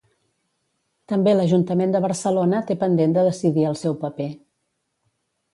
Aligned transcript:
També 1.11 1.33
l'Ajuntament 1.35 1.93
de 1.95 2.01
Barcelona 2.07 2.63
té 2.71 2.79
pendent 2.85 3.15
de 3.19 3.29
decidir 3.31 3.69
el 3.73 3.81
seu 3.85 3.97
paper. 4.07 4.31